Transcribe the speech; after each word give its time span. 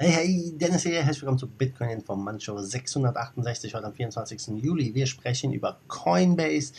Hey, 0.00 0.12
hey, 0.12 0.52
Dennis 0.56 0.84
hier, 0.84 1.02
herzlich 1.02 1.22
willkommen 1.22 1.40
zu 1.40 1.48
Bitcoin 1.48 1.90
Informant 1.90 2.40
Show 2.40 2.56
668 2.56 3.74
heute 3.74 3.86
am 3.86 3.92
24. 3.92 4.62
Juli. 4.62 4.94
Wir 4.94 5.06
sprechen 5.06 5.52
über 5.52 5.80
Coinbase. 5.88 6.72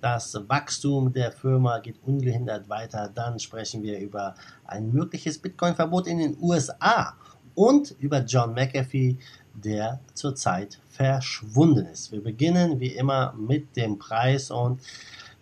Das 0.00 0.34
Wachstum 0.48 1.12
der 1.12 1.30
Firma 1.30 1.78
geht 1.78 2.02
ungehindert 2.02 2.68
weiter. 2.68 3.08
Dann 3.14 3.38
sprechen 3.38 3.84
wir 3.84 4.00
über 4.00 4.34
ein 4.66 4.90
mögliches 4.90 5.38
Bitcoin-Verbot 5.38 6.08
in 6.08 6.18
den 6.18 6.36
USA 6.42 7.14
und 7.54 7.94
über 8.00 8.24
John 8.24 8.54
McAfee, 8.54 9.18
der 9.54 10.00
zurzeit 10.14 10.80
verschwunden 10.88 11.86
ist. 11.86 12.10
Wir 12.10 12.24
beginnen 12.24 12.80
wie 12.80 12.96
immer 12.96 13.34
mit 13.34 13.76
dem 13.76 14.00
Preis 14.00 14.50
und 14.50 14.80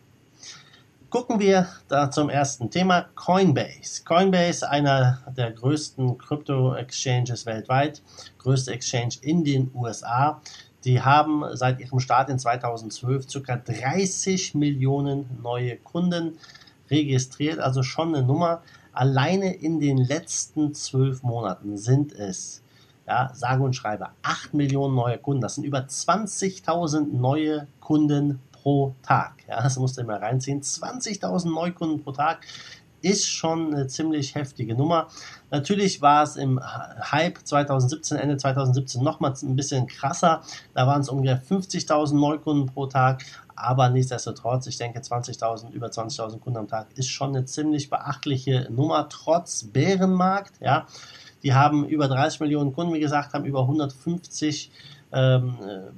Gucken 1.08 1.41
wir 1.41 1.66
da 1.89 2.11
zum 2.11 2.28
ersten 2.28 2.70
Thema 2.70 3.06
Coinbase. 3.14 4.05
Coinbase, 4.05 4.69
einer 4.69 5.22
der 5.34 5.50
größten 5.50 6.19
Krypto-Exchanges 6.19 7.47
weltweit, 7.47 8.03
größte 8.36 8.72
Exchange 8.72 9.14
in 9.22 9.44
den 9.44 9.70
USA. 9.75 10.42
Die 10.84 11.00
haben 11.00 11.44
seit 11.55 11.81
ihrem 11.81 12.00
Start 12.00 12.28
in 12.28 12.38
2012 12.38 13.27
ca. 13.42 13.56
30 13.56 14.55
Millionen 14.55 15.25
neue 15.42 15.78
Kunden 15.78 16.38
registriert, 16.91 17.58
also 17.58 17.83
schon 17.83 18.14
eine 18.14 18.25
Nummer. 18.25 18.62
Alleine 18.92 19.55
in 19.55 19.80
den 19.80 19.98
letzten 19.98 20.75
zwölf 20.75 21.22
Monaten 21.22 21.78
sind 21.78 22.12
es, 22.12 22.62
ja, 23.06 23.30
sage 23.34 23.62
und 23.62 23.75
schreibe, 23.75 24.08
8 24.22 24.55
Millionen 24.55 24.94
neue 24.94 25.19
Kunden. 25.19 25.41
Das 25.41 25.55
sind 25.55 25.64
über 25.64 25.80
20.000 25.80 27.12
neue 27.12 27.66
Kunden 27.80 28.41
pro 28.50 28.94
Tag. 29.03 29.34
Ja, 29.48 29.62
das 29.62 29.77
musst 29.78 29.98
du 29.98 30.05
mal 30.05 30.19
reinziehen. 30.19 30.62
20.000 30.62 31.53
Neukunden 31.53 32.03
pro 32.03 32.12
Tag 32.12 32.47
ist 33.03 33.28
schon 33.28 33.75
eine 33.75 33.86
ziemlich 33.86 34.34
heftige 34.34 34.75
Nummer. 34.75 35.08
Natürlich 35.50 36.00
war 36.00 36.22
es 36.22 36.36
im 36.36 36.61
Hype 36.62 37.39
2017, 37.44 38.17
Ende 38.17 38.36
2017 38.36 39.03
nochmal 39.03 39.34
ein 39.42 39.56
bisschen 39.56 39.86
krasser. 39.86 40.42
Da 40.75 40.86
waren 40.86 41.03
es 41.03 41.09
ungefähr 41.09 41.42
50.000 41.42 42.14
Neukunden 42.14 42.67
pro 42.67 42.86
Tag. 42.86 43.22
Aber 43.55 43.91
nichtsdestotrotz, 43.91 44.67
ich 44.67 44.78
denke 44.78 45.00
20.000, 45.00 45.70
über 45.72 45.89
20.000 45.89 46.39
Kunden 46.39 46.59
am 46.59 46.69
Tag 46.69 46.86
ist 46.97 47.09
schon 47.09 47.31
eine 47.31 47.44
ziemlich 47.44 47.91
beachtliche 47.91 48.69
Nummer, 48.70 49.09
trotz 49.09 49.64
Bärenmarkt. 49.64 50.55
Ja, 50.61 50.87
die 51.42 51.55
haben 51.55 51.87
über 51.87 52.09
30 52.09 52.41
Millionen 52.41 52.72
Kunden, 52.72 52.94
wie 52.94 53.00
gesagt, 53.00 53.34
haben 53.34 53.44
über 53.44 53.61
150 53.62 54.70
ähm, 55.12 55.59
äh, 55.61 55.91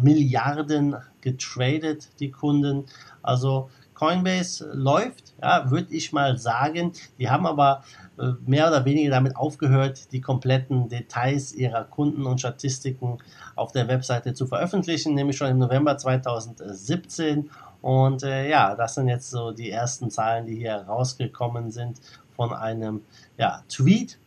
Milliarden 0.00 0.96
getradet, 1.20 2.08
die 2.18 2.30
Kunden. 2.30 2.86
Also 3.22 3.70
Coinbase 4.02 4.68
läuft, 4.72 5.32
ja, 5.40 5.70
würde 5.70 5.94
ich 5.94 6.12
mal 6.12 6.36
sagen. 6.36 6.90
Die 7.20 7.30
haben 7.30 7.46
aber 7.46 7.84
äh, 8.18 8.32
mehr 8.44 8.66
oder 8.66 8.84
weniger 8.84 9.12
damit 9.12 9.36
aufgehört, 9.36 10.10
die 10.10 10.20
kompletten 10.20 10.88
Details 10.88 11.52
ihrer 11.52 11.84
Kunden 11.84 12.26
und 12.26 12.40
Statistiken 12.40 13.18
auf 13.54 13.70
der 13.70 13.86
Webseite 13.86 14.34
zu 14.34 14.48
veröffentlichen, 14.48 15.14
nämlich 15.14 15.36
schon 15.36 15.50
im 15.50 15.58
November 15.58 15.96
2017. 15.96 17.48
Und 17.80 18.24
äh, 18.24 18.50
ja, 18.50 18.74
das 18.74 18.96
sind 18.96 19.06
jetzt 19.06 19.30
so 19.30 19.52
die 19.52 19.70
ersten 19.70 20.10
Zahlen, 20.10 20.46
die 20.46 20.56
hier 20.56 20.78
rausgekommen 20.78 21.70
sind 21.70 22.00
von 22.34 22.52
einem 22.52 23.02
ja, 23.38 23.62
Tweet. 23.68 24.18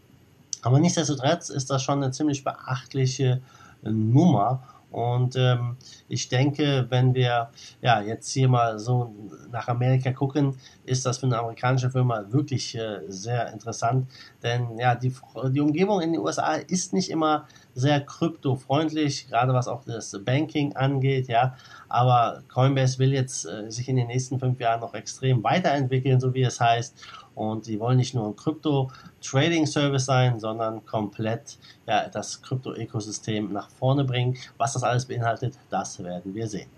Aber 0.61 0.79
nichtsdestotrotz 0.79 1.49
ist 1.49 1.69
das 1.69 1.83
schon 1.83 2.01
eine 2.01 2.13
ziemlich 2.13 2.45
beachtliche 2.45 3.41
Nummer. 3.83 4.63
Und 4.95 5.35
ähm, 5.35 5.75
ich 6.07 6.29
denke, 6.29 6.85
wenn 6.87 7.13
wir 7.13 7.49
ja 7.81 7.99
jetzt 7.99 8.31
hier 8.31 8.47
mal 8.47 8.79
so 8.79 9.13
nach 9.51 9.67
Amerika 9.67 10.13
gucken, 10.13 10.55
ist 10.85 11.05
das 11.05 11.17
für 11.17 11.25
eine 11.25 11.37
amerikanische 11.37 11.89
Firma 11.89 12.23
wirklich 12.29 12.77
äh, 12.77 13.01
sehr 13.09 13.51
interessant. 13.51 14.07
Denn 14.41 14.79
ja, 14.79 14.95
die, 14.95 15.13
die 15.49 15.59
Umgebung 15.59 15.99
in 15.99 16.13
den 16.13 16.21
USA 16.21 16.53
ist 16.53 16.93
nicht 16.93 17.09
immer 17.09 17.45
sehr 17.75 17.99
kryptofreundlich, 17.99 19.27
gerade 19.27 19.53
was 19.53 19.67
auch 19.67 19.83
das 19.83 20.17
Banking 20.23 20.75
angeht, 20.75 21.27
ja. 21.27 21.55
Aber 21.89 22.41
Coinbase 22.47 22.97
will 22.99 23.13
jetzt 23.13 23.45
äh, 23.45 23.69
sich 23.69 23.89
in 23.89 23.97
den 23.97 24.07
nächsten 24.07 24.39
fünf 24.39 24.59
Jahren 24.59 24.79
noch 24.79 24.93
extrem 24.93 25.43
weiterentwickeln, 25.43 26.19
so 26.21 26.33
wie 26.33 26.43
es 26.43 26.59
heißt. 26.59 26.95
Und 27.35 27.65
sie 27.65 27.79
wollen 27.81 27.97
nicht 27.97 28.15
nur 28.15 28.27
ein 28.27 28.35
Krypto-Trading-Service 28.37 30.05
sein, 30.05 30.39
sondern 30.39 30.85
komplett 30.85 31.57
ja, 31.85 32.07
das 32.07 32.41
Krypto-Ökosystem 32.41 33.51
nach 33.51 33.69
vorne 33.69 34.05
bringen. 34.05 34.37
Was 34.57 34.73
das 34.73 34.83
alles 34.83 35.05
beinhaltet, 35.05 35.55
das 35.69 36.01
werden 36.01 36.33
wir 36.33 36.47
sehen. 36.47 36.69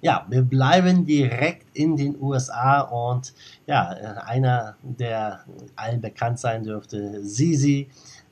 Ja, 0.00 0.26
wir 0.28 0.42
bleiben 0.42 1.04
direkt 1.04 1.76
in 1.76 1.96
den 1.96 2.20
USA 2.20 2.82
und 2.82 3.32
ja, 3.66 3.88
einer, 4.26 4.76
der 4.82 5.44
allen 5.74 6.00
bekannt 6.00 6.38
sein 6.38 6.62
dürfte, 6.62 7.24
Sisi, 7.24 7.88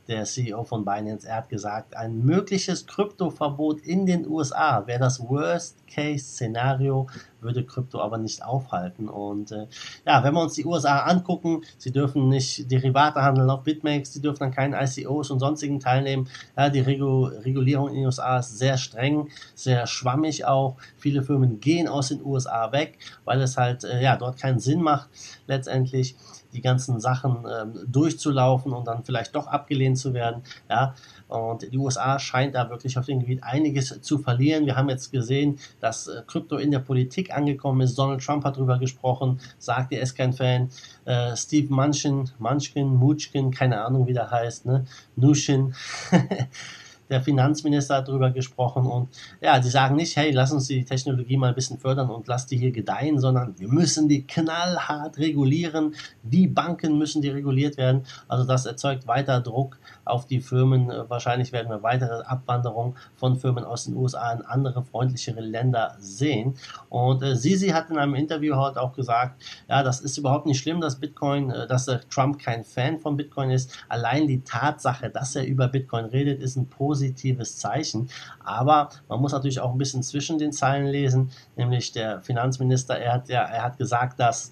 der 0.08 0.24
CEO 0.24 0.64
von 0.64 0.84
Binance, 0.84 1.26
er 1.28 1.36
hat 1.36 1.48
gesagt, 1.48 1.96
ein 1.96 2.24
mögliches 2.24 2.86
Kryptoverbot 2.86 3.80
in 3.80 4.06
den 4.06 4.28
USA 4.28 4.86
wäre 4.86 5.00
das 5.00 5.20
Worst-Case-Szenario, 5.20 7.08
würde 7.40 7.64
Krypto 7.64 8.00
aber 8.00 8.18
nicht 8.18 8.44
aufhalten. 8.44 9.08
Und 9.08 9.52
äh, 9.52 9.66
ja, 10.06 10.22
wenn 10.22 10.34
wir 10.34 10.42
uns 10.42 10.54
die 10.54 10.64
USA 10.64 11.00
angucken, 11.00 11.62
sie 11.78 11.92
dürfen 11.92 12.28
nicht 12.28 12.70
Derivate 12.70 13.22
handeln 13.22 13.50
auf 13.50 13.62
BitMEX, 13.62 14.12
sie 14.12 14.22
dürfen 14.22 14.44
an 14.44 14.50
keinen 14.52 14.74
ICOs 14.74 15.30
und 15.30 15.40
sonstigen 15.40 15.80
teilnehmen. 15.80 16.28
Ja, 16.56 16.68
die 16.70 16.80
Regu 16.80 17.26
Regulierung 17.26 17.88
in 17.88 17.94
den 17.96 18.06
USA 18.06 18.38
ist 18.38 18.58
sehr 18.58 18.76
streng, 18.78 19.28
sehr 19.54 19.86
schwammig 19.86 20.44
auch. 20.44 20.76
Viele 20.96 21.22
Firmen 21.22 21.60
gehen 21.60 21.88
aus 21.88 22.08
den 22.08 22.24
USA 22.24 22.72
weg, 22.72 22.98
weil 23.24 23.40
es 23.40 23.56
halt 23.56 23.84
äh, 23.84 24.02
ja 24.02 24.16
dort 24.16 24.38
keinen 24.38 24.58
Sinn 24.58 24.82
macht 24.82 25.08
letztendlich 25.46 26.16
die 26.52 26.60
ganzen 26.60 27.00
Sachen 27.00 27.44
ähm, 27.46 27.74
durchzulaufen 27.86 28.72
und 28.72 28.86
dann 28.86 29.04
vielleicht 29.04 29.34
doch 29.34 29.46
abgelehnt 29.46 29.98
zu 29.98 30.14
werden. 30.14 30.42
Ja, 30.68 30.94
und 31.28 31.72
die 31.72 31.78
USA 31.78 32.18
scheint 32.18 32.54
da 32.54 32.70
wirklich 32.70 32.98
auf 32.98 33.06
dem 33.06 33.20
Gebiet 33.20 33.42
einiges 33.42 34.00
zu 34.00 34.18
verlieren. 34.18 34.66
Wir 34.66 34.76
haben 34.76 34.88
jetzt 34.88 35.10
gesehen, 35.10 35.58
dass 35.80 36.08
äh, 36.08 36.22
Krypto 36.26 36.56
in 36.56 36.70
der 36.70 36.78
Politik 36.78 37.34
angekommen 37.34 37.80
ist. 37.80 37.98
Donald 37.98 38.22
Trump 38.22 38.44
hat 38.44 38.56
darüber 38.56 38.78
gesprochen, 38.78 39.40
sagt, 39.58 39.92
er 39.92 40.00
ist 40.00 40.14
kein 40.14 40.32
Fan. 40.32 40.70
Äh, 41.04 41.36
Steve 41.36 41.72
Munchen, 41.72 42.30
Munchkin, 42.38 42.94
Mutschkin, 42.94 43.50
keine 43.50 43.84
Ahnung, 43.84 44.06
wie 44.06 44.12
der 44.12 44.30
heißt, 44.30 44.66
ne? 44.66 44.84
Nushin. 45.16 45.74
der 47.08 47.22
Finanzminister 47.22 47.96
hat 47.96 48.08
darüber 48.08 48.30
gesprochen 48.30 48.86
und 48.86 49.08
ja, 49.40 49.58
die 49.58 49.68
sagen 49.68 49.96
nicht, 49.96 50.16
hey, 50.16 50.30
lass 50.30 50.52
uns 50.52 50.66
die 50.66 50.84
Technologie 50.84 51.36
mal 51.36 51.48
ein 51.48 51.54
bisschen 51.54 51.78
fördern 51.78 52.10
und 52.10 52.26
lass 52.26 52.46
die 52.46 52.56
hier 52.56 52.72
gedeihen, 52.72 53.18
sondern 53.18 53.58
wir 53.58 53.68
müssen 53.68 54.08
die 54.08 54.26
knallhart 54.26 55.18
regulieren. 55.18 55.94
Die 56.22 56.46
Banken 56.46 56.98
müssen 56.98 57.22
die 57.22 57.28
reguliert 57.28 57.76
werden. 57.76 58.04
Also 58.28 58.44
das 58.44 58.66
erzeugt 58.66 59.06
weiter 59.06 59.40
Druck 59.40 59.78
auf 60.04 60.26
die 60.26 60.40
Firmen. 60.40 60.90
Wahrscheinlich 61.08 61.52
werden 61.52 61.70
wir 61.70 61.82
weitere 61.82 62.22
Abwanderung 62.24 62.96
von 63.14 63.36
Firmen 63.36 63.64
aus 63.64 63.84
den 63.84 63.94
USA 63.96 64.32
in 64.32 64.42
andere 64.42 64.82
freundlichere 64.82 65.40
Länder 65.40 65.96
sehen. 65.98 66.54
Und 66.88 67.22
äh, 67.22 67.36
Sisi 67.36 67.68
hat 67.68 67.90
in 67.90 67.98
einem 67.98 68.14
Interview 68.14 68.56
heute 68.56 68.80
auch 68.80 68.92
gesagt, 68.92 69.42
ja, 69.68 69.82
das 69.82 70.00
ist 70.00 70.18
überhaupt 70.18 70.46
nicht 70.46 70.60
schlimm, 70.60 70.80
dass 70.80 70.96
Bitcoin, 70.98 71.50
äh, 71.50 71.66
dass 71.66 71.88
äh, 71.88 71.98
Trump 72.10 72.38
kein 72.38 72.64
Fan 72.64 72.98
von 72.98 73.16
Bitcoin 73.16 73.50
ist. 73.50 73.72
Allein 73.88 74.26
die 74.26 74.40
Tatsache, 74.40 75.10
dass 75.10 75.36
er 75.36 75.46
über 75.46 75.68
Bitcoin 75.68 76.06
redet, 76.06 76.40
ist 76.40 76.56
ein 76.56 76.66
positives 76.68 76.95
positives 76.96 77.58
Zeichen. 77.58 78.08
Aber 78.42 78.88
man 79.08 79.20
muss 79.20 79.32
natürlich 79.32 79.60
auch 79.60 79.72
ein 79.72 79.78
bisschen 79.78 80.02
zwischen 80.02 80.38
den 80.38 80.52
Zeilen 80.52 80.86
lesen, 80.86 81.30
nämlich 81.56 81.92
der 81.92 82.22
Finanzminister, 82.22 82.98
er 82.98 83.12
hat 83.12 83.28
ja, 83.28 83.42
er 83.42 83.62
hat 83.62 83.76
gesagt, 83.76 84.18
dass 84.18 84.50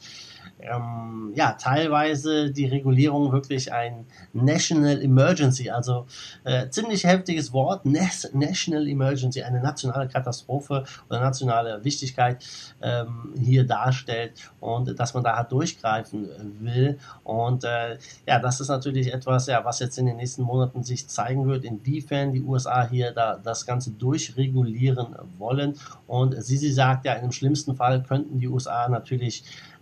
ähm, 0.65 1.33
ja, 1.35 1.53
teilweise 1.53 2.51
die 2.51 2.67
Regulierung 2.67 3.33
wirklich 3.33 3.73
ein 3.73 4.07
National 4.33 5.03
Emergency, 5.03 5.71
also 5.71 6.07
äh, 6.45 6.69
ziemlich 6.71 7.05
heftiges 7.05 7.53
Wort, 7.53 7.85
National 7.85 8.89
Emergency, 8.89 9.43
eine 9.43 9.61
nationale 9.61 10.09
Katastrophe 10.09 10.85
oder 11.09 11.21
nationale 11.21 11.85
Wichtigkeit 11.85 12.45
ähm, 12.83 13.35
hier 13.39 13.67
darstellt 13.67 14.33
und 14.61 14.99
dass 14.99 15.15
man 15.15 15.23
da 15.23 15.37
halt 15.37 15.53
durchgreifen 15.53 16.29
will. 16.61 16.99
Und 17.25 17.65
äh, 17.65 17.99
ja, 18.27 18.39
das 18.39 18.61
ist 18.61 18.69
natürlich 18.69 19.13
etwas, 19.13 19.47
ja, 19.47 19.65
was 19.65 19.81
jetzt 19.81 19.99
in 19.99 20.07
den 20.07 20.17
nächsten 20.17 20.43
Monaten 20.43 20.83
sich 20.83 21.09
zeigen 21.09 21.47
wird, 21.47 21.65
inwiefern 21.65 22.33
die 22.33 22.43
USA 22.43 22.89
hier 22.89 23.13
da 23.13 23.39
das 23.43 23.67
Ganze 23.67 23.91
durchregulieren 23.91 25.17
wollen. 25.39 25.75
Und 26.07 26.43
sie 26.43 26.57
sagt 26.73 27.05
ja, 27.05 27.15
im 27.15 27.33
schlimmsten 27.33 27.77
Fall 27.77 28.03
könnten 28.03 28.39
die 28.39 28.49
USA 28.49 28.89
natürlich 28.89 29.45
äh, 29.45 29.74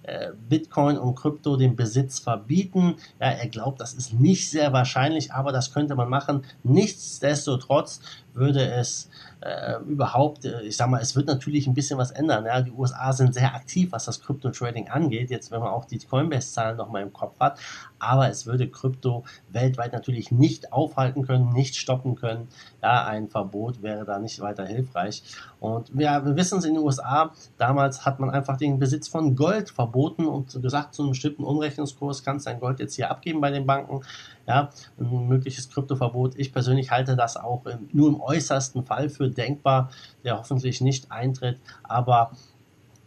Bitcoin 0.49 0.99
und 0.99 1.15
Krypto 1.15 1.57
den 1.57 1.77
Besitz 1.77 2.19
verbieten. 2.19 2.97
Ja, 3.21 3.29
er 3.29 3.49
glaubt, 3.49 3.81
das 3.81 3.95
ist 3.95 4.13
nicht 4.15 4.51
sehr 4.51 4.73
wahrscheinlich, 4.73 5.33
aber 5.33 5.53
das 5.53 5.73
könnte 5.73 5.95
man 5.95 6.09
machen. 6.09 6.45
Nichtsdestotrotz 6.65 8.01
würde 8.35 8.71
es 8.71 9.11
äh, 9.41 9.77
überhaupt, 9.87 10.45
äh, 10.45 10.63
ich 10.63 10.77
sag 10.77 10.89
mal, 10.89 11.01
es 11.01 11.17
wird 11.17 11.27
natürlich 11.27 11.67
ein 11.67 11.75
bisschen 11.75 11.99
was 11.99 12.11
ändern. 12.11 12.47
Ja? 12.47 12.61
Die 12.61 12.71
USA 12.71 13.13
sind 13.13 13.35
sehr 13.35 13.55
aktiv, 13.55 13.93
was 13.93 14.05
das 14.05 14.21
Krypto-Trading 14.21 14.89
angeht, 14.89 15.31
jetzt 15.31 15.51
wenn 15.51 15.61
man 15.61 15.71
auch 15.71 15.85
die 15.85 15.99
Coinbase-Zahlen 15.99 16.77
nochmal 16.77 17.03
im 17.03 17.13
Kopf 17.13 17.39
hat, 17.41 17.59
aber 17.99 18.29
es 18.29 18.47
würde 18.47 18.69
Krypto 18.69 19.25
weltweit 19.49 19.93
natürlich 19.93 20.31
nicht 20.31 20.73
aufhalten 20.73 21.27
können, 21.27 21.53
nicht 21.53 21.77
stoppen 21.77 22.15
können. 22.15 22.49
Ja, 22.83 23.05
ein 23.07 23.29
Verbot 23.29 23.83
wäre 23.83 24.05
da 24.05 24.19
nicht 24.19 24.41
weiter 24.41 24.67
hilfreich. 24.67 25.23
Und 25.61 25.91
ja, 25.95 26.25
wir 26.25 26.37
wissen 26.37 26.59
es 26.59 26.65
in 26.65 26.75
den 26.75 26.83
USA, 26.83 27.33
damals 27.59 28.05
hat 28.05 28.21
man 28.21 28.31
einfach 28.31 28.57
den 28.57 28.79
Besitz 28.79 29.09
von 29.09 29.37
Gold 29.37 29.71
verboten 29.71 30.27
und 30.27 30.61
gesagt, 30.63 30.95
zu 30.95 31.03
einem 31.03 31.11
bestimmten 31.11 31.45
Umrechnungskurs 31.45 32.25
kannst 32.25 32.47
du 32.47 32.51
dein 32.51 32.61
Gold 32.61 32.81
jetzt 32.81 32.95
hier 32.95 33.11
abgeben 33.11 33.41
bei 33.41 33.51
den 33.51 33.67
Banken. 33.67 34.03
Ja, 34.47 34.71
ein 34.99 35.29
mögliches 35.29 35.71
Kryptoverbot. 35.71 36.37
Ich 36.37 36.53
persönlich 36.53 36.91
halte 36.91 37.15
das 37.15 37.37
auch 37.37 37.65
nur 37.93 38.09
im 38.09 38.21
äußersten 38.21 38.85
Fall 38.85 39.09
für 39.09 39.31
denkbar, 39.31 39.91
der 40.25 40.39
hoffentlich 40.39 40.81
nicht 40.81 41.13
eintritt, 41.13 41.61
aber 41.85 42.33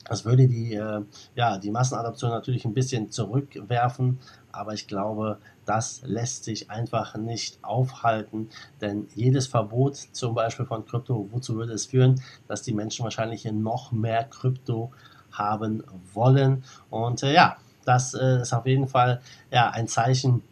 das 0.05 0.23
würde 0.23 0.47
die, 0.47 0.75
äh, 0.75 1.01
ja, 1.35 1.57
die 1.57 1.71
Massenadoption 1.71 2.29
natürlich 2.29 2.63
ein 2.63 2.73
bisschen 2.73 3.09
zurückwerfen, 3.11 4.19
aber 4.51 4.73
ich 4.73 4.87
glaube, 4.87 5.39
das 5.65 6.03
lässt 6.05 6.43
sich 6.43 6.69
einfach 6.69 7.17
nicht 7.17 7.57
aufhalten, 7.63 8.49
denn 8.81 9.07
jedes 9.15 9.47
Verbot 9.47 9.95
zum 9.95 10.35
Beispiel 10.35 10.65
von 10.65 10.85
Krypto, 10.85 11.27
wozu 11.31 11.55
würde 11.55 11.73
es 11.73 11.87
führen, 11.87 12.21
dass 12.47 12.61
die 12.61 12.73
Menschen 12.73 13.03
wahrscheinlich 13.03 13.45
noch 13.45 13.91
mehr 13.91 14.23
Krypto 14.25 14.91
haben 15.31 15.83
wollen. 16.13 16.63
Und 16.89 17.23
äh, 17.23 17.33
ja, 17.33 17.57
das 17.83 18.13
äh, 18.13 18.41
ist 18.41 18.53
auf 18.53 18.65
jeden 18.67 18.87
Fall 18.87 19.21
ja, 19.51 19.71
ein 19.71 19.87
Zeichen, 19.87 20.43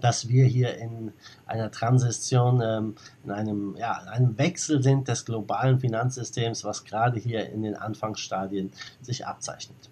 dass 0.00 0.28
wir 0.28 0.44
hier 0.44 0.76
in 0.76 1.12
einer 1.46 1.70
Transition, 1.70 2.60
ähm, 2.62 2.94
in 3.24 3.30
einem, 3.30 3.76
ja, 3.76 3.92
einem 3.92 4.36
Wechsel 4.38 4.82
sind 4.82 5.08
des 5.08 5.24
globalen 5.24 5.78
Finanzsystems, 5.78 6.64
was 6.64 6.84
gerade 6.84 7.18
hier 7.18 7.48
in 7.50 7.62
den 7.62 7.76
Anfangsstadien 7.76 8.70
sich 9.00 9.26
abzeichnet. 9.26 9.90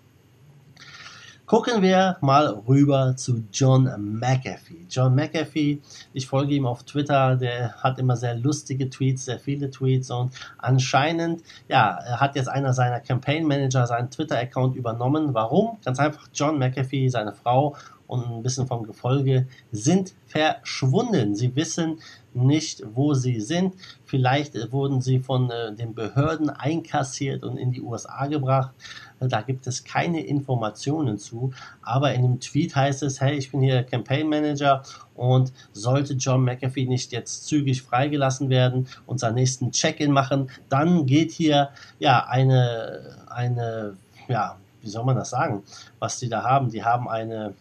Gucken 1.53 1.83
wir 1.83 2.17
mal 2.23 2.47
rüber 2.67 3.15
zu 3.15 3.45
John 3.53 3.85
McAfee. 4.19 4.87
John 4.89 5.15
McAfee, 5.15 5.83
ich 6.15 6.27
folge 6.27 6.55
ihm 6.55 6.65
auf 6.65 6.85
Twitter, 6.85 7.37
der 7.37 7.75
hat 7.75 7.99
immer 7.99 8.17
sehr 8.17 8.37
lustige 8.37 8.89
Tweets, 8.89 9.27
sehr 9.27 9.39
viele 9.39 9.71
Tweets 9.71 10.11
und 10.11 10.33
anscheinend, 10.57 11.43
ja, 11.69 11.99
hat 12.19 12.37
jetzt 12.37 12.49
einer 12.49 12.73
seiner 12.73 13.01
Campaign 13.01 13.47
Manager 13.47 13.87
seinen 13.87 14.09
Twitter-Account 14.09 14.77
übernommen. 14.77 15.35
Warum? 15.35 15.77
Ganz 15.85 15.99
einfach, 15.99 16.27
John 16.33 16.59
McAfee, 16.59 17.11
seine 17.11 17.35
Frau 17.35 17.77
und 18.13 18.31
ein 18.31 18.43
bisschen 18.43 18.67
vom 18.67 18.87
Gefolge 18.87 19.47
sind 19.73 20.13
verschwunden. 20.27 21.35
Sie 21.35 21.57
wissen 21.57 21.99
nicht, 22.35 22.83
wo 22.95 23.15
sie 23.15 23.41
sind. 23.41 23.75
Vielleicht 24.05 24.55
wurden 24.71 25.01
sie 25.01 25.21
von 25.21 25.51
äh, 25.51 25.75
den 25.75 25.95
Behörden 25.95 26.51
einkassiert 26.51 27.43
und 27.43 27.57
in 27.57 27.73
die 27.73 27.81
USA 27.81 28.27
gebracht. 28.27 28.73
Da 29.19 29.41
gibt 29.41 29.67
es 29.67 29.85
keine 29.85 30.21
Informationen 30.21 31.17
zu. 31.17 31.53
Aber 31.81 32.13
in 32.13 32.23
dem 32.23 32.41
Tweet 32.41 32.77
heißt 32.77 33.03
es, 33.03 33.23
hey, 33.23 33.37
ich 33.39 33.51
bin 33.51 33.63
hier 33.63 33.83
Campaign 33.83 34.29
Manager 34.29 34.83
und 35.15 35.51
sollte 35.73 36.13
John 36.13 36.45
McAfee 36.45 36.85
nicht 36.85 37.13
jetzt 37.13 37.47
zügig 37.47 37.81
freigelassen 37.81 38.51
werden 38.51 38.89
und 39.07 39.21
seinen 39.21 39.37
nächsten 39.37 39.71
Check-in 39.71 40.13
machen, 40.13 40.51
dann 40.69 41.07
geht 41.07 41.31
hier 41.31 41.71
ja 41.99 42.27
eine, 42.27 43.17
eine, 43.31 43.97
ja, 44.29 44.59
wie 44.83 44.89
soll 44.89 45.05
man 45.05 45.17
das 45.17 45.31
sagen, 45.31 45.63
was 45.99 46.19
die 46.19 46.29
da 46.29 46.43
haben? 46.43 46.71
Die 46.71 46.85
haben 46.85 47.09
eine, 47.09 47.55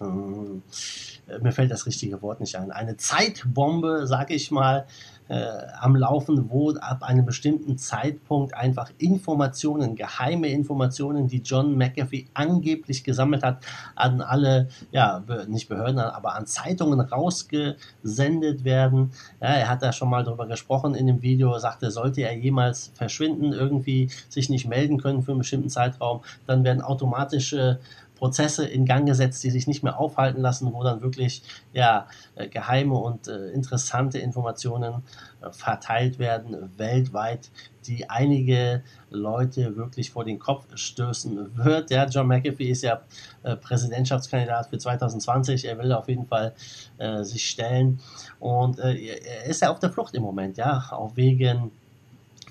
mir 0.00 1.52
fällt 1.52 1.70
das 1.70 1.86
richtige 1.86 2.22
Wort 2.22 2.40
nicht 2.40 2.56
ein, 2.56 2.70
eine 2.70 2.96
Zeitbombe, 2.96 4.06
sage 4.06 4.34
ich 4.34 4.50
mal, 4.50 4.86
äh, 5.28 5.44
am 5.78 5.94
Laufen, 5.94 6.48
wo 6.50 6.72
ab 6.72 7.02
einem 7.02 7.26
bestimmten 7.26 7.76
Zeitpunkt 7.76 8.54
einfach 8.54 8.90
Informationen, 8.98 9.94
geheime 9.94 10.48
Informationen, 10.48 11.28
die 11.28 11.42
John 11.42 11.76
McAfee 11.76 12.28
angeblich 12.34 13.04
gesammelt 13.04 13.42
hat, 13.42 13.64
an 13.94 14.22
alle, 14.22 14.68
ja, 14.90 15.22
nicht 15.46 15.68
Behörden, 15.68 15.98
aber 15.98 16.34
an 16.34 16.46
Zeitungen 16.46 17.00
rausgesendet 17.00 18.64
werden. 18.64 19.12
Ja, 19.40 19.48
er 19.48 19.68
hat 19.68 19.82
da 19.82 19.92
schon 19.92 20.08
mal 20.08 20.24
drüber 20.24 20.46
gesprochen 20.46 20.94
in 20.94 21.06
dem 21.06 21.20
Video, 21.22 21.58
sagte, 21.58 21.90
sollte 21.90 22.22
er 22.22 22.34
jemals 22.36 22.90
verschwinden, 22.94 23.52
irgendwie 23.52 24.10
sich 24.28 24.48
nicht 24.48 24.66
melden 24.66 24.98
können 24.98 25.22
für 25.22 25.32
einen 25.32 25.40
bestimmten 25.40 25.68
Zeitraum, 25.68 26.22
dann 26.46 26.64
werden 26.64 26.80
automatische 26.80 27.80
Prozesse 28.18 28.66
in 28.66 28.84
Gang 28.84 29.06
gesetzt, 29.06 29.42
die 29.44 29.50
sich 29.50 29.66
nicht 29.66 29.82
mehr 29.82 29.98
aufhalten 29.98 30.40
lassen, 30.40 30.72
wo 30.72 30.82
dann 30.82 31.00
wirklich 31.00 31.42
ja, 31.72 32.06
äh, 32.34 32.48
geheime 32.48 32.94
und 32.94 33.28
äh, 33.28 33.50
interessante 33.50 34.18
Informationen 34.18 35.02
äh, 35.40 35.50
verteilt 35.50 36.18
werden 36.18 36.70
weltweit, 36.76 37.50
die 37.86 38.10
einige 38.10 38.82
Leute 39.10 39.76
wirklich 39.76 40.10
vor 40.10 40.24
den 40.24 40.38
Kopf 40.38 40.66
stößen 40.74 41.56
wird. 41.56 41.90
Ja, 41.90 42.06
John 42.06 42.26
McAfee 42.26 42.70
ist 42.70 42.82
ja 42.82 43.02
äh, 43.44 43.56
Präsidentschaftskandidat 43.56 44.68
für 44.68 44.78
2020. 44.78 45.64
Er 45.64 45.78
will 45.78 45.92
auf 45.92 46.08
jeden 46.08 46.26
Fall 46.26 46.54
äh, 46.98 47.22
sich 47.22 47.48
stellen 47.48 48.00
und 48.40 48.78
äh, 48.80 48.94
er 48.94 49.44
ist 49.44 49.62
ja 49.62 49.70
auf 49.70 49.78
der 49.78 49.90
Flucht 49.90 50.14
im 50.14 50.22
Moment, 50.22 50.56
ja, 50.56 50.84
auch 50.90 51.16
wegen 51.16 51.70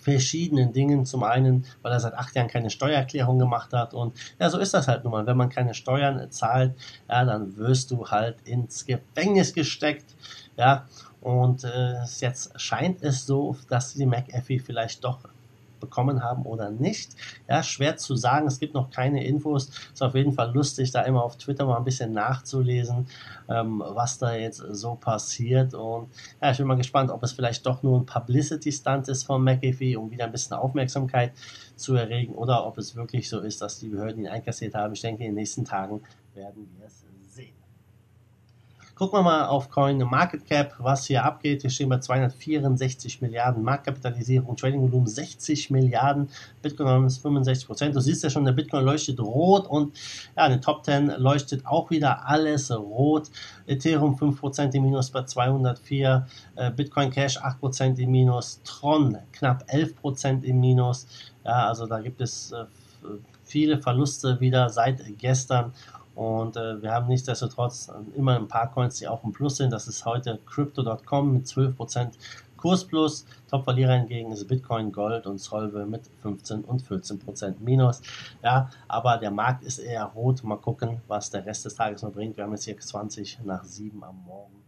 verschiedenen 0.07 0.71
Dingen. 0.71 1.06
Zum 1.06 1.24
einen, 1.24 1.65
weil 1.81 1.92
er 1.92 2.00
seit 2.00 2.13
acht 2.13 2.33
Jahren 2.33 2.48
keine 2.48 2.69
Steuererklärung 2.69 3.38
gemacht 3.39 3.74
hat. 3.74 3.94
Und 3.94 4.15
ja, 4.39 4.50
so 4.50 4.57
ist 4.57 4.74
das 4.74 4.88
halt 4.88 5.04
nun 5.04 5.12
mal. 5.12 5.25
Wenn 5.25 5.36
man 5.36 5.50
keine 5.50 5.74
Steuern 5.74 6.31
zahlt, 6.31 6.75
ja, 7.09 7.25
dann 7.25 7.57
wirst 7.57 7.92
du 7.92 8.07
halt 8.07 8.38
ins 8.45 8.86
Gefängnis 8.86 9.54
gesteckt. 9.54 10.15
Ja, 10.56 10.86
und 11.19 11.65
äh, 11.65 12.04
jetzt 12.19 12.59
scheint 12.59 13.04
es 13.04 13.25
so, 13.25 13.57
dass 13.68 13.95
die 13.95 14.06
McAfee 14.06 14.59
vielleicht 14.59 15.04
doch 15.04 15.19
bekommen 15.79 16.24
haben 16.24 16.44
oder 16.44 16.69
nicht. 16.69 17.15
Ja, 17.47 17.63
schwer 17.63 17.97
zu 17.97 18.15
sagen, 18.15 18.47
es 18.47 18.59
gibt 18.59 18.74
noch 18.74 18.89
keine 18.89 19.25
Infos. 19.25 19.69
Ist 19.94 20.03
auf 20.03 20.15
jeden 20.15 20.33
Fall 20.33 20.53
lustig, 20.53 20.91
da 20.91 21.01
immer 21.01 21.24
auf 21.24 21.38
Twitter 21.38 21.65
mal 21.65 21.77
ein 21.77 21.83
bisschen 21.83 22.13
nachzulesen, 22.13 23.07
ähm, 23.50 23.83
was 23.85 24.18
da 24.18 24.33
jetzt 24.35 24.57
so 24.57 24.95
passiert. 24.95 25.74
Und 25.74 26.09
ja, 26.41 26.51
ich 26.51 26.57
bin 26.57 26.68
mal 26.68 26.75
gespannt, 26.75 27.12
ob 27.12 27.24
es 27.24 27.31
vielleicht 27.31 27.65
doch 27.65 27.83
nur 27.83 28.00
ein 28.00 28.06
Publicity-Stunt 28.06 29.07
ist 29.07 29.24
von 29.24 29.44
McAfee, 29.44 29.95
um 29.95 30.11
wieder 30.11 30.25
ein 30.25 30.31
bisschen 30.31 30.57
Aufmerksamkeit 30.57 31.33
zu 31.75 31.95
erregen, 31.95 32.33
oder 32.33 32.66
ob 32.66 32.78
es 32.78 32.95
wirklich 32.95 33.30
so 33.30 33.40
ist, 33.40 33.61
dass 33.61 33.80
die 33.80 33.90
Behörden 33.90 34.23
ihn 34.23 34.30
einkassiert 34.30 34.75
haben. 34.75 34.94
Ich 34.94 35.02
denke, 35.02 35.23
in 35.23 35.30
den 35.30 35.35
nächsten 35.35 35.63
Tagen 35.63 36.02
werden 36.33 36.69
wir 36.78 36.87
es 36.87 37.04
Gucken 38.97 39.19
wir 39.19 39.21
mal 39.21 39.45
auf 39.45 39.69
Coin 39.69 39.99
Market 39.99 40.47
Cap, 40.47 40.73
was 40.80 41.06
hier 41.06 41.23
abgeht. 41.23 41.61
Wir 41.61 41.69
stehen 41.69 41.87
bei 41.87 41.99
264 41.99 43.21
Milliarden 43.21 43.61
Marktkapitalisierung, 43.61 44.56
Trading 44.56 44.81
Volumen 44.81 45.06
60 45.06 45.69
Milliarden, 45.69 46.30
Bitcoin 46.63 47.06
ist 47.06 47.19
65 47.19 47.68
Prozent. 47.68 47.95
Du 47.95 47.99
siehst 47.99 48.23
ja 48.23 48.31
schon, 48.31 48.44
der 48.44 48.54
Bitcoin 48.54 48.83
leuchtet 48.83 49.19
rot 49.19 49.68
und 49.68 49.94
ja, 50.35 50.47
in 50.47 50.54
den 50.54 50.61
Top 50.63 50.83
10 50.83 51.09
leuchtet 51.19 51.63
auch 51.68 51.92
wieder 51.92 52.27
alles 52.27 52.71
rot. 52.71 53.30
Ethereum 53.68 54.18
5 54.18 54.39
Prozent 54.39 54.73
im 54.73 54.81
Minus 54.81 55.11
bei 55.11 55.21
204, 55.21 56.27
äh, 56.56 56.71
Bitcoin 56.71 57.11
Cash 57.11 57.37
8 57.37 57.59
Prozent 57.59 57.99
im 57.99 58.09
Minus, 58.09 58.61
Tron 58.63 59.19
knapp 59.31 59.63
11 59.68 59.95
Prozent 59.95 60.44
im 60.44 60.59
Minus. 60.59 61.06
Ja, 61.45 61.68
also 61.68 61.85
da 61.85 61.99
gibt 61.99 62.19
es 62.19 62.51
äh, 62.51 62.66
viele 63.44 63.77
Verluste 63.77 64.39
wieder 64.39 64.69
seit 64.69 65.04
gestern 65.19 65.71
und 66.18 66.57
äh, 66.57 66.81
wir 66.81 66.92
haben 66.94 67.09
nichtsdestotrotz 67.09 67.92
immer 68.16 68.38
ein 68.38 68.47
paar 68.47 68.71
Coins, 68.71 68.95
die 68.95 69.07
auch 69.07 69.24
im 69.24 69.31
Plus 69.31 69.57
sind. 69.57 69.71
Das 69.71 69.88
ist 69.88 70.04
heute 70.04 70.40
Crypto.com 70.47 71.31
mit 71.31 71.45
12% 71.45 72.09
Kursplus. 72.57 73.28
Top-Verlierer 73.52 73.94
hingegen 73.94 74.31
ist 74.31 74.47
Bitcoin, 74.47 74.92
Gold 74.92 75.28
und 75.28 75.38
Solve 75.38 75.86
mit 75.86 76.09
15 76.24 76.64
und 76.64 76.81
14% 76.81 77.57
Minus. 77.59 78.02
Ja, 78.42 78.71
aber 78.88 79.19
der 79.19 79.30
Markt 79.30 79.64
ist 79.64 79.78
eher 79.78 80.06
rot. 80.06 80.44
Mal 80.44 80.57
gucken, 80.57 81.02
was 81.07 81.30
der 81.30 81.45
Rest 81.45 81.66
des 81.66 81.76
Tages 81.76 82.02
noch 82.02 82.14
bringt. 82.14 82.36
Wir 82.36 82.45
haben 82.45 82.52
jetzt 82.54 82.64
hier 82.64 82.80
20 82.80 83.42
nach 83.44 83.64
7 83.64 84.04
am 84.04 84.18
Morgen. 84.26 84.64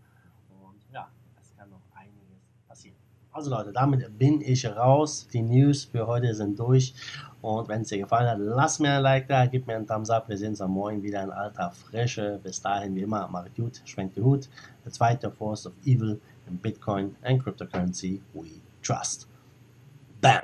Und 0.52 0.94
ja, 0.94 1.08
es 1.42 1.58
kann 1.58 1.72
noch 1.72 1.82
einiges 1.96 2.44
passieren. 2.68 2.96
Also 3.32 3.50
Leute, 3.50 3.74
damit 3.74 4.20
bin 4.20 4.40
ich 4.42 4.68
raus. 4.68 5.28
Die 5.34 5.42
News 5.42 5.86
für 5.86 6.06
heute 6.06 6.36
sind 6.36 6.60
durch. 6.60 6.94
Und 7.42 7.70
wenn 7.70 7.82
es 7.82 7.88
dir 7.88 8.00
gefallen 8.00 8.30
hat, 8.30 8.38
lass 8.40 8.80
mir 8.80 8.96
ein 8.96 9.02
Like 9.02 9.28
da, 9.28 9.46
gib 9.46 9.66
mir 9.66 9.76
einen 9.76 9.88
Thumbs 9.88 10.10
up. 10.10 10.28
Wir 10.28 10.38
sehen 10.38 10.50
uns 10.50 10.62
am 10.62 10.72
Morgen 10.72 11.02
wieder 11.02 11.24
in 11.24 11.32
alter 11.32 11.72
Frische. 11.72 12.40
Bis 12.44 12.62
dahin, 12.62 12.96
wie 12.96 13.04
immer, 13.04 13.28
macht 13.30 13.56
gut, 13.56 13.82
schwenkt 13.86 14.18
die 14.18 14.22
Hut. 14.22 14.50
The 14.84 14.92
zweite 14.92 15.32
Force 15.32 15.66
of 15.66 15.74
Evil 15.86 16.20
in 16.50 16.58
Bitcoin 16.58 17.16
and 17.24 17.42
Cryptocurrency 17.42 18.22
we 18.34 18.62
trust. 18.82 19.28
Bam! 20.20 20.42